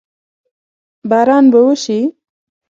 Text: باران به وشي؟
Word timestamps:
باران 1.09 1.45
به 1.51 1.59
وشي؟ 1.65 1.99